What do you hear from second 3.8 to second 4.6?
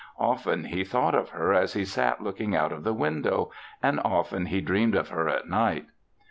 and often he